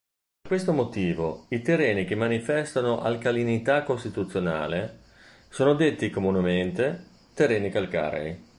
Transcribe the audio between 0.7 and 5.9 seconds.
motivo i terreni che manifestano alcalinità costituzionale sono